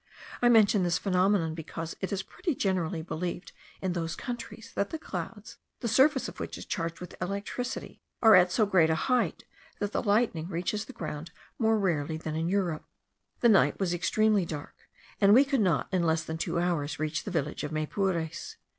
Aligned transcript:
I 0.41 0.49
mention 0.49 0.81
this 0.81 0.97
phenomenon, 0.97 1.53
because 1.53 1.95
it 2.01 2.11
is 2.11 2.23
pretty 2.23 2.55
generally 2.55 3.03
believed 3.03 3.51
in 3.83 3.93
those 3.93 4.15
countries 4.15 4.71
that 4.73 4.89
the 4.89 4.97
clouds, 4.97 5.57
the 5.81 5.87
surface 5.87 6.27
of 6.27 6.39
which 6.39 6.57
is 6.57 6.65
charged 6.65 6.99
with 6.99 7.13
electricity, 7.21 8.01
are 8.19 8.33
at 8.33 8.51
so 8.51 8.65
great 8.65 8.89
a 8.89 8.95
height 8.95 9.43
that 9.77 9.91
the 9.91 10.01
lightning 10.01 10.47
reaches 10.47 10.85
the 10.85 10.91
ground 10.93 11.29
more 11.59 11.77
rarely 11.77 12.17
than 12.17 12.35
in 12.35 12.49
Europe. 12.49 12.87
The 13.41 13.49
night 13.49 13.79
was 13.79 13.93
extremely 13.93 14.43
dark, 14.43 14.89
and 15.21 15.35
we 15.35 15.45
could 15.45 15.61
not 15.61 15.87
in 15.91 16.01
less 16.01 16.23
than 16.23 16.39
two 16.39 16.59
hours 16.59 16.97
reach 16.97 17.23
the 17.23 17.29
village 17.29 17.63
of 17.63 17.71
Maypures. 17.71 18.55